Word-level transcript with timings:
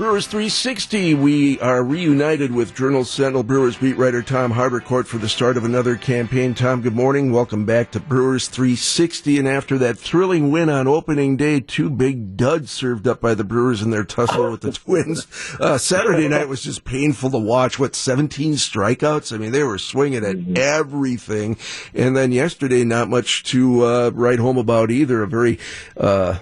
Brewers 0.00 0.26
360, 0.28 1.12
we 1.12 1.60
are 1.60 1.84
reunited 1.84 2.54
with 2.54 2.74
Journal 2.74 3.04
Sentinel 3.04 3.42
Brewers 3.42 3.76
beat 3.76 3.98
writer 3.98 4.22
Tom 4.22 4.50
Haudricourt 4.50 5.04
for 5.04 5.18
the 5.18 5.28
start 5.28 5.58
of 5.58 5.64
another 5.66 5.94
campaign. 5.94 6.54
Tom, 6.54 6.80
good 6.80 6.96
morning. 6.96 7.32
Welcome 7.32 7.66
back 7.66 7.90
to 7.90 8.00
Brewers 8.00 8.48
360. 8.48 9.38
And 9.38 9.46
after 9.46 9.76
that 9.76 9.98
thrilling 9.98 10.50
win 10.50 10.70
on 10.70 10.88
opening 10.88 11.36
day, 11.36 11.60
two 11.60 11.90
big 11.90 12.38
duds 12.38 12.70
served 12.70 13.06
up 13.06 13.20
by 13.20 13.34
the 13.34 13.44
Brewers 13.44 13.82
in 13.82 13.90
their 13.90 14.04
tussle 14.04 14.50
with 14.50 14.62
the 14.62 14.72
Twins. 14.72 15.26
Uh, 15.60 15.76
Saturday 15.76 16.28
night 16.28 16.48
was 16.48 16.62
just 16.62 16.84
painful 16.84 17.28
to 17.28 17.38
watch. 17.38 17.78
What, 17.78 17.94
17 17.94 18.54
strikeouts? 18.54 19.34
I 19.34 19.36
mean, 19.36 19.52
they 19.52 19.64
were 19.64 19.76
swinging 19.76 20.24
at 20.24 20.36
mm-hmm. 20.36 20.56
everything. 20.56 21.58
And 21.92 22.16
then 22.16 22.32
yesterday, 22.32 22.84
not 22.84 23.10
much 23.10 23.44
to 23.50 23.84
uh, 23.84 24.10
write 24.14 24.38
home 24.38 24.56
about 24.56 24.90
either. 24.90 25.22
A 25.22 25.28
very 25.28 25.58
uh, 25.98 26.38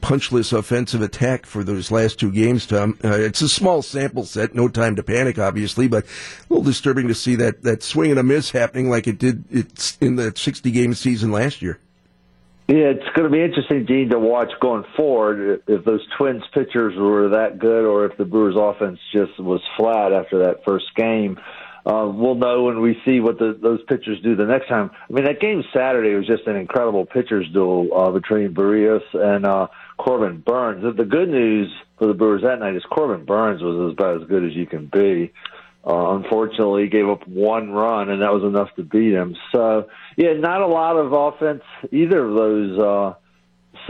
punchless 0.00 0.52
offensive 0.52 1.02
attack 1.02 1.46
for 1.46 1.64
those 1.64 1.90
last 1.90 2.18
two 2.18 2.30
games, 2.30 2.66
Tom. 2.66 2.91
Uh, 3.04 3.18
it's 3.18 3.42
a 3.42 3.48
small 3.48 3.82
sample 3.82 4.24
set, 4.24 4.54
no 4.54 4.68
time 4.68 4.96
to 4.96 5.02
panic, 5.02 5.38
obviously, 5.38 5.88
but 5.88 6.04
a 6.04 6.08
little 6.48 6.64
disturbing 6.64 7.08
to 7.08 7.14
see 7.14 7.34
that, 7.36 7.62
that 7.62 7.82
swing 7.82 8.10
and 8.10 8.20
a 8.20 8.22
miss 8.22 8.50
happening 8.50 8.90
like 8.90 9.06
it 9.06 9.18
did 9.18 9.44
it's 9.50 9.96
in 10.00 10.16
the 10.16 10.32
60 10.36 10.70
game 10.70 10.94
season 10.94 11.32
last 11.32 11.62
year. 11.62 11.78
Yeah, 12.68 12.94
it's 12.94 13.08
going 13.14 13.24
to 13.24 13.30
be 13.30 13.42
interesting, 13.42 13.86
Gene, 13.86 14.10
to 14.10 14.18
watch 14.18 14.50
going 14.60 14.84
forward 14.96 15.62
if 15.66 15.84
those 15.84 16.06
Twins 16.16 16.44
pitchers 16.54 16.94
were 16.96 17.30
that 17.30 17.58
good 17.58 17.84
or 17.84 18.06
if 18.06 18.16
the 18.16 18.24
Brewers 18.24 18.54
offense 18.56 18.98
just 19.12 19.38
was 19.38 19.60
flat 19.76 20.12
after 20.12 20.38
that 20.44 20.64
first 20.64 20.86
game. 20.94 21.38
Uh, 21.84 22.08
we'll 22.14 22.36
know 22.36 22.62
when 22.62 22.80
we 22.80 22.96
see 23.04 23.18
what 23.18 23.38
the, 23.38 23.58
those 23.60 23.82
pitchers 23.88 24.20
do 24.22 24.36
the 24.36 24.46
next 24.46 24.68
time. 24.68 24.92
I 25.10 25.12
mean, 25.12 25.24
that 25.24 25.40
game 25.40 25.64
Saturday 25.74 26.14
was 26.14 26.26
just 26.26 26.46
an 26.46 26.54
incredible 26.54 27.04
pitchers 27.04 27.48
duel 27.52 27.88
uh, 27.92 28.10
between 28.12 28.54
Berrios 28.54 29.02
and 29.12 29.44
uh, 29.44 29.66
Corbin 29.98 30.38
Burnes. 30.38 30.96
The 30.96 31.04
good 31.04 31.28
news 31.28 31.72
for 32.02 32.08
the 32.08 32.14
Brewers 32.14 32.42
that 32.42 32.58
night 32.58 32.74
is 32.74 32.82
Corbin 32.90 33.24
Burnes 33.24 33.62
was 33.62 33.92
about 33.92 34.20
as 34.20 34.28
good 34.28 34.44
as 34.44 34.56
you 34.56 34.66
can 34.66 34.86
be. 34.86 35.32
Uh, 35.86 36.16
unfortunately, 36.16 36.82
he 36.82 36.88
gave 36.88 37.08
up 37.08 37.28
one 37.28 37.70
run, 37.70 38.10
and 38.10 38.22
that 38.22 38.32
was 38.32 38.42
enough 38.42 38.74
to 38.74 38.82
beat 38.82 39.12
him. 39.12 39.36
So, 39.52 39.88
yeah, 40.16 40.32
not 40.32 40.62
a 40.62 40.66
lot 40.66 40.96
of 40.96 41.12
offense 41.12 41.62
either 41.92 42.24
of 42.24 42.34
those 42.34 42.78
uh, 42.78 43.14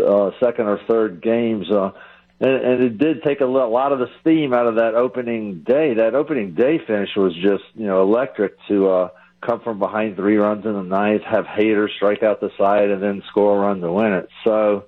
uh, 0.07 0.31
second 0.41 0.67
or 0.67 0.79
third 0.87 1.23
games. 1.23 1.71
Uh, 1.71 1.93
and, 2.39 2.51
and 2.51 2.83
it 2.83 2.99
did 2.99 3.23
take 3.23 3.41
a 3.41 3.47
lot 3.47 3.93
of 3.93 3.99
the 3.99 4.09
steam 4.21 4.53
out 4.53 4.67
of 4.67 4.75
that 4.75 4.95
opening 4.95 5.63
day. 5.63 5.95
That 5.95 6.15
opening 6.15 6.53
day 6.53 6.81
finish 6.87 7.17
was 7.17 7.33
just 7.35 7.65
you 7.75 7.87
know 7.87 8.03
electric 8.03 8.57
to 8.69 8.91
uh, 8.91 9.09
come 9.41 9.61
from 9.61 9.79
behind 9.79 10.17
three 10.17 10.37
runs 10.37 10.67
in 10.67 10.75
the 10.75 10.83
ninth, 10.83 11.23
have 11.23 11.47
Hader 11.47 11.89
strike 11.97 12.23
out 12.23 12.41
the 12.41 12.51
side, 12.59 12.91
and 12.91 13.03
then 13.03 13.23
score 13.31 13.57
a 13.57 13.61
run 13.61 13.81
to 13.81 13.91
win 13.91 14.13
it. 14.13 14.29
So 14.45 14.85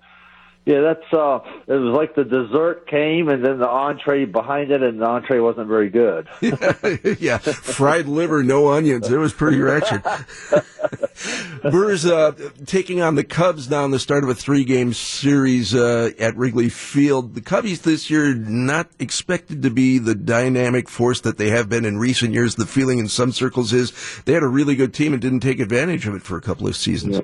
yeah, 0.66 0.80
that's 0.80 1.12
uh 1.12 1.40
it 1.66 1.74
was 1.74 1.94
like 1.94 2.14
the 2.14 2.24
dessert 2.24 2.86
came 2.86 3.28
and 3.28 3.44
then 3.44 3.58
the 3.58 3.68
entree 3.68 4.24
behind 4.24 4.70
it 4.70 4.82
and 4.82 5.00
the 5.00 5.04
entree 5.04 5.38
wasn't 5.38 5.68
very 5.68 5.90
good. 5.90 6.26
yeah, 6.40 6.96
yeah, 7.18 7.38
fried 7.38 8.08
liver, 8.08 8.42
no 8.42 8.68
onions. 8.68 9.10
It 9.10 9.18
was 9.18 9.32
pretty 9.32 9.60
wretched. 9.60 10.02
Brewers 11.70 12.06
uh, 12.06 12.32
taking 12.66 13.00
on 13.00 13.14
the 13.14 13.24
Cubs 13.24 13.70
now 13.70 13.84
in 13.84 13.90
the 13.90 13.98
start 13.98 14.24
of 14.24 14.30
a 14.30 14.34
three-game 14.34 14.92
series 14.92 15.74
uh, 15.74 16.10
at 16.18 16.36
Wrigley 16.36 16.68
Field. 16.68 17.34
The 17.34 17.40
Cubbies 17.40 17.82
this 17.82 18.10
year 18.10 18.34
not 18.34 18.88
expected 18.98 19.62
to 19.62 19.70
be 19.70 19.98
the 19.98 20.14
dynamic 20.14 20.88
force 20.88 21.20
that 21.22 21.38
they 21.38 21.50
have 21.50 21.68
been 21.68 21.84
in 21.84 21.98
recent 21.98 22.32
years. 22.32 22.56
The 22.56 22.66
feeling 22.66 22.98
in 22.98 23.08
some 23.08 23.32
circles 23.32 23.72
is 23.72 23.92
they 24.24 24.32
had 24.32 24.42
a 24.42 24.48
really 24.48 24.76
good 24.76 24.92
team 24.92 25.12
and 25.12 25.22
didn't 25.22 25.40
take 25.40 25.60
advantage 25.60 26.06
of 26.06 26.14
it 26.14 26.22
for 26.22 26.36
a 26.36 26.42
couple 26.42 26.66
of 26.66 26.76
seasons. 26.76 27.16
Yeah, 27.16 27.22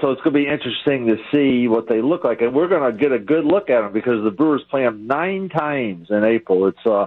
so 0.00 0.10
it's 0.10 0.20
going 0.20 0.34
to 0.34 0.40
be 0.44 0.46
interesting 0.46 1.06
to 1.06 1.16
see 1.32 1.66
what 1.66 1.88
they 1.88 2.02
look 2.02 2.24
like, 2.24 2.42
and 2.42 2.54
we're 2.54 2.68
going 2.68 2.90
to 2.90 2.96
get 2.96 3.12
a 3.12 3.18
good 3.18 3.44
look 3.44 3.70
at 3.70 3.80
them 3.80 3.92
because 3.92 4.22
the 4.22 4.30
Brewers 4.30 4.62
play 4.70 4.82
them 4.82 5.06
nine 5.06 5.48
times 5.48 6.08
in 6.10 6.24
April. 6.24 6.66
It's 6.68 6.86
uh, 6.86 7.06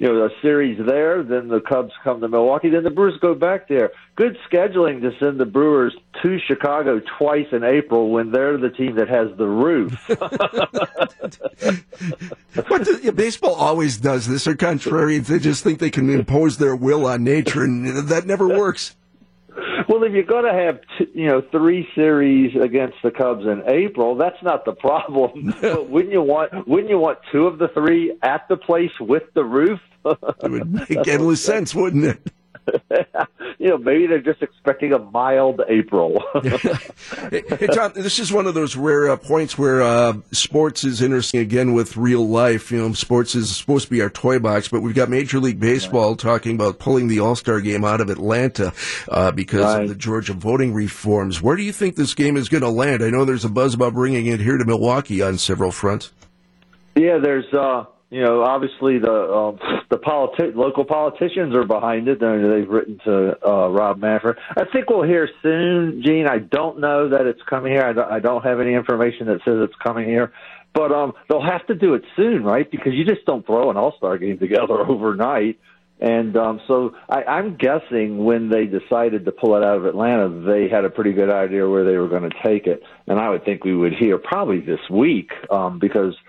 you 0.00 0.08
know, 0.08 0.24
a 0.24 0.30
series 0.40 0.80
there, 0.86 1.22
then 1.22 1.48
the 1.48 1.60
Cubs 1.60 1.92
come 2.02 2.22
to 2.22 2.28
Milwaukee, 2.28 2.70
then 2.70 2.84
the 2.84 2.90
Brewers 2.90 3.20
go 3.20 3.34
back 3.34 3.68
there. 3.68 3.92
Good 4.16 4.38
scheduling 4.50 5.02
to 5.02 5.10
send 5.20 5.38
the 5.38 5.44
Brewers 5.44 5.94
to 6.22 6.38
Chicago 6.48 7.02
twice 7.18 7.48
in 7.52 7.62
April 7.64 8.10
when 8.10 8.32
they're 8.32 8.56
the 8.56 8.70
team 8.70 8.96
that 8.96 9.08
has 9.08 9.28
the 9.36 9.46
roof. 9.46 9.92
but 10.08 10.18
the, 12.54 13.00
yeah, 13.02 13.10
baseball 13.10 13.54
always 13.54 13.98
does 13.98 14.26
this. 14.26 14.44
They're 14.44 14.54
contrarians. 14.54 15.26
They 15.26 15.38
just 15.38 15.62
think 15.62 15.80
they 15.80 15.90
can 15.90 16.08
impose 16.08 16.56
their 16.56 16.74
will 16.74 17.06
on 17.06 17.22
nature, 17.22 17.62
and 17.62 18.08
that 18.08 18.24
never 18.26 18.48
works. 18.48 18.96
Well, 19.90 20.04
if 20.04 20.12
you're 20.12 20.22
going 20.22 20.44
to 20.44 20.52
have 20.52 20.78
t- 20.98 21.10
you 21.20 21.26
know 21.26 21.42
three 21.50 21.84
series 21.96 22.54
against 22.54 22.98
the 23.02 23.10
Cubs 23.10 23.44
in 23.44 23.64
April, 23.66 24.14
that's 24.14 24.40
not 24.40 24.64
the 24.64 24.72
problem. 24.86 25.52
but 25.60 25.90
wouldn't 25.90 26.12
you 26.12 26.22
want 26.22 26.68
wouldn't 26.68 26.88
you 26.90 26.98
want 26.98 27.18
two 27.32 27.48
of 27.48 27.58
the 27.58 27.66
three 27.66 28.16
at 28.22 28.46
the 28.48 28.56
place 28.56 28.92
with 29.00 29.24
the 29.34 29.44
roof? 29.44 29.80
it 30.04 30.48
would 30.48 30.72
make 30.72 31.08
endless 31.08 31.44
sense, 31.52 31.74
wouldn't 31.74 32.04
it? 32.04 32.32
you 33.58 33.68
know, 33.68 33.78
maybe 33.78 34.06
they're 34.06 34.20
just 34.20 34.42
expecting 34.42 34.92
a 34.92 34.98
mild 34.98 35.60
April. 35.68 36.22
hey, 37.30 37.66
Tom, 37.72 37.92
this 37.94 38.18
is 38.18 38.32
one 38.32 38.46
of 38.46 38.54
those 38.54 38.76
rare 38.76 39.10
uh, 39.10 39.16
points 39.16 39.58
where 39.58 39.82
uh, 39.82 40.14
sports 40.32 40.84
is 40.84 41.02
interesting 41.02 41.40
again 41.40 41.72
with 41.72 41.96
real 41.96 42.26
life. 42.26 42.70
You 42.70 42.78
know, 42.78 42.92
sports 42.92 43.34
is 43.34 43.56
supposed 43.56 43.86
to 43.86 43.90
be 43.90 44.02
our 44.02 44.10
toy 44.10 44.38
box, 44.38 44.68
but 44.68 44.80
we've 44.80 44.94
got 44.94 45.08
Major 45.08 45.38
League 45.38 45.60
Baseball 45.60 46.10
right. 46.10 46.18
talking 46.18 46.54
about 46.54 46.78
pulling 46.78 47.08
the 47.08 47.20
All 47.20 47.36
Star 47.36 47.60
game 47.60 47.84
out 47.84 48.00
of 48.00 48.10
Atlanta 48.10 48.72
uh, 49.08 49.30
because 49.30 49.64
right. 49.64 49.82
of 49.82 49.88
the 49.88 49.94
Georgia 49.94 50.32
voting 50.32 50.72
reforms. 50.72 51.42
Where 51.42 51.56
do 51.56 51.62
you 51.62 51.72
think 51.72 51.96
this 51.96 52.14
game 52.14 52.36
is 52.36 52.48
going 52.48 52.62
to 52.62 52.70
land? 52.70 53.02
I 53.02 53.10
know 53.10 53.24
there's 53.24 53.44
a 53.44 53.50
buzz 53.50 53.74
about 53.74 53.94
bringing 53.94 54.26
it 54.26 54.40
here 54.40 54.56
to 54.56 54.64
Milwaukee 54.64 55.22
on 55.22 55.38
several 55.38 55.72
fronts. 55.72 56.12
Yeah, 56.94 57.18
there's. 57.18 57.52
uh 57.52 57.84
you 58.10 58.22
know, 58.22 58.42
obviously 58.42 58.98
the 58.98 59.12
um, 59.12 59.58
the 59.88 59.96
politi- 59.96 60.54
local 60.54 60.84
politicians 60.84 61.54
are 61.54 61.64
behind 61.64 62.08
it. 62.08 62.18
They've 62.18 62.68
written 62.68 62.98
to 63.04 63.36
uh, 63.46 63.68
Rob 63.68 63.98
Manfred. 63.98 64.36
I 64.56 64.64
think 64.72 64.90
we'll 64.90 65.04
hear 65.04 65.28
soon, 65.42 66.02
Gene. 66.04 66.26
I 66.26 66.38
don't 66.38 66.80
know 66.80 67.08
that 67.10 67.26
it's 67.26 67.40
coming 67.48 67.72
here. 67.72 67.84
I 67.84 67.92
don't, 67.92 68.10
I 68.10 68.18
don't 68.18 68.42
have 68.42 68.58
any 68.58 68.74
information 68.74 69.26
that 69.26 69.38
says 69.44 69.58
it's 69.60 69.74
coming 69.80 70.06
here, 70.06 70.32
but 70.74 70.90
um, 70.90 71.12
they'll 71.28 71.40
have 71.40 71.64
to 71.68 71.76
do 71.76 71.94
it 71.94 72.02
soon, 72.16 72.42
right? 72.42 72.68
Because 72.68 72.94
you 72.94 73.04
just 73.04 73.24
don't 73.26 73.46
throw 73.46 73.70
an 73.70 73.76
All 73.76 73.94
Star 73.96 74.18
game 74.18 74.38
together 74.38 74.80
overnight. 74.88 75.60
And 76.00 76.36
um, 76.36 76.60
so 76.66 76.96
I, 77.08 77.22
I'm 77.24 77.56
guessing 77.56 78.24
when 78.24 78.48
they 78.48 78.64
decided 78.64 79.26
to 79.26 79.32
pull 79.32 79.54
it 79.54 79.62
out 79.62 79.76
of 79.76 79.84
Atlanta, 79.84 80.30
they 80.30 80.66
had 80.68 80.84
a 80.84 80.90
pretty 80.90 81.12
good 81.12 81.30
idea 81.30 81.68
where 81.68 81.84
they 81.84 81.96
were 81.96 82.08
going 82.08 82.28
to 82.28 82.36
take 82.42 82.66
it. 82.66 82.82
And 83.06 83.20
I 83.20 83.28
would 83.28 83.44
think 83.44 83.64
we 83.64 83.76
would 83.76 83.92
hear 83.92 84.18
probably 84.18 84.60
this 84.60 84.80
week 84.90 85.30
um, 85.48 85.78
because– 85.78 86.16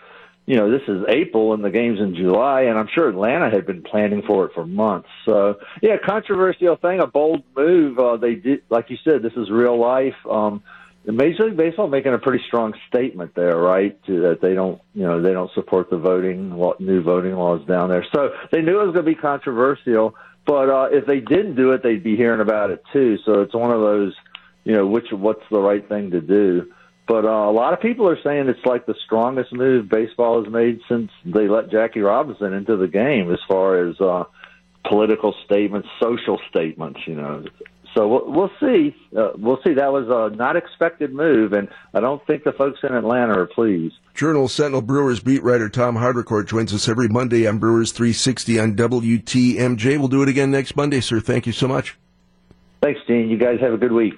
you 0.52 0.58
know, 0.58 0.70
this 0.70 0.82
is 0.90 1.06
April 1.08 1.54
and 1.54 1.64
the 1.64 1.70
game's 1.70 2.02
in 2.02 2.14
July, 2.14 2.64
and 2.64 2.78
I'm 2.78 2.90
sure 2.94 3.08
Atlanta 3.08 3.50
had 3.50 3.66
been 3.66 3.82
planning 3.82 4.22
for 4.22 4.44
it 4.48 4.52
for 4.54 4.66
months. 4.66 5.08
So, 5.24 5.56
yeah, 5.82 5.96
controversial 6.06 6.76
thing, 6.76 7.00
a 7.00 7.08
bold 7.08 7.44
move. 7.56 7.98
Uh, 7.98 8.18
they 8.18 8.36
did, 8.36 8.62
like 8.70 8.90
you 8.90 8.98
said, 9.02 9.22
this 9.22 9.32
is 9.38 9.50
real 9.50 9.80
life. 9.80 10.18
Um, 10.30 10.62
Major 11.06 11.46
League 11.46 11.56
Baseball 11.56 11.88
making 11.88 12.14
a 12.14 12.18
pretty 12.18 12.44
strong 12.48 12.74
statement 12.90 13.34
there, 13.34 13.56
right? 13.56 13.98
To, 14.08 14.20
that 14.24 14.42
they 14.42 14.54
don't, 14.54 14.82
you 14.94 15.04
know, 15.04 15.22
they 15.22 15.32
don't 15.32 15.54
support 15.54 15.90
the 15.90 15.98
voting 15.98 16.50
new 16.80 17.02
voting 17.02 17.38
laws 17.38 17.66
down 17.66 17.88
there. 17.88 18.06
So 18.14 18.34
they 18.52 18.62
knew 18.62 18.82
it 18.82 18.88
was 18.88 18.94
going 18.94 19.06
to 19.06 19.12
be 19.12 19.16
controversial, 19.16 20.16
but 20.46 20.70
uh, 20.70 20.90
if 20.92 21.06
they 21.06 21.22
didn't 21.22 21.56
do 21.56 21.72
it, 21.72 21.82
they'd 21.82 22.04
be 22.04 22.18
hearing 22.18 22.42
about 22.42 22.72
it 22.72 22.84
too. 22.92 23.18
So 23.24 23.40
it's 23.40 23.54
one 23.54 23.72
of 23.72 23.80
those, 23.80 24.14
you 24.66 24.74
know, 24.74 24.86
which 24.86 25.14
what's 25.14 25.46
the 25.50 25.62
right 25.62 25.88
thing 25.88 26.12
to 26.12 26.20
do. 26.20 26.74
But 27.12 27.26
uh, 27.26 27.50
a 27.50 27.52
lot 27.52 27.74
of 27.74 27.82
people 27.82 28.08
are 28.08 28.18
saying 28.24 28.48
it's 28.48 28.66
like 28.66 28.86
the 28.86 28.96
strongest 29.04 29.52
move 29.52 29.90
baseball 29.90 30.42
has 30.42 30.50
made 30.50 30.80
since 30.88 31.12
they 31.26 31.50
let 31.50 31.70
Jackie 31.70 32.00
Robinson 32.00 32.54
into 32.54 32.78
the 32.78 32.88
game, 32.88 33.30
as 33.34 33.40
far 33.50 33.86
as 33.86 34.00
uh, 34.00 34.24
political 34.88 35.36
statements, 35.44 35.90
social 36.02 36.40
statements. 36.50 37.02
You 37.06 37.16
know, 37.16 37.44
so 37.94 38.08
we'll, 38.08 38.32
we'll 38.32 38.52
see. 38.62 38.96
Uh, 39.14 39.32
we'll 39.36 39.60
see. 39.62 39.74
That 39.74 39.92
was 39.92 40.08
a 40.08 40.34
not 40.38 40.56
expected 40.56 41.14
move, 41.14 41.52
and 41.52 41.68
I 41.94 42.00
don't 42.00 42.26
think 42.26 42.46
the 42.46 42.54
folks 42.54 42.80
in 42.82 42.96
Atlanta 42.96 43.38
are 43.38 43.46
pleased. 43.46 43.96
Journal 44.14 44.48
Sentinel 44.48 44.82
Brewers 44.82 45.20
beat 45.20 45.44
writer 45.44 45.68
Tom 45.68 45.98
Haudricourt 45.98 46.48
joins 46.48 46.74
us 46.74 46.88
every 46.88 47.10
Monday 47.10 47.46
on 47.46 47.58
Brewers 47.58 47.92
360 47.92 48.58
on 48.58 48.76
WTMJ. 48.78 49.98
We'll 49.98 50.08
do 50.08 50.24
it 50.24 50.30
again 50.30 50.50
next 50.50 50.78
Monday, 50.78 51.02
sir. 51.02 51.20
Thank 51.20 51.46
you 51.46 51.52
so 51.52 51.68
much. 51.68 51.98
Thanks, 52.82 53.02
Dean. 53.06 53.30
You 53.30 53.38
guys 53.38 53.60
have 53.60 53.74
a 53.74 53.78
good 53.78 53.92
week. 53.92 54.10